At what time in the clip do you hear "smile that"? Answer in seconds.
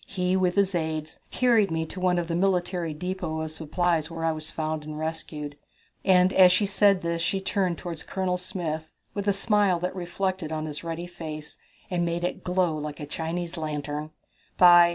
9.31-9.95